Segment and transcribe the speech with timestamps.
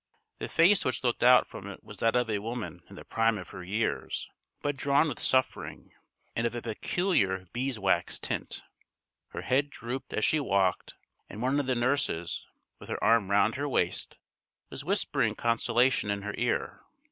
[0.39, 3.37] The face which looked out from it was that of a woman in the prime
[3.37, 4.31] of her years,
[4.63, 5.91] but drawn with suffering,
[6.35, 8.63] and of a peculiar beeswax tint.
[9.27, 10.95] Her head drooped as she walked,
[11.29, 12.47] and one of the nurses,
[12.79, 14.17] with her arm round her waist,
[14.71, 16.81] was whispering consolation in her ear.